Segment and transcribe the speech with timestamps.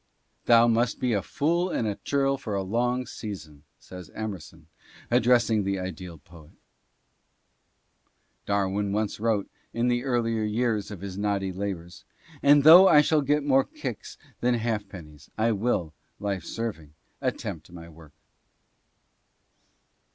[0.45, 4.65] "Thou must be a fool and a churl for a long season," says Emerson,
[5.11, 6.55] addressing the ideal poet;
[8.47, 12.03] Darwin once wrote, in the earlier years of his knotty labors,
[12.41, 17.71] "And though I shall get more kicks than half pennies, I will, life serving, attempt
[17.71, 18.13] my work."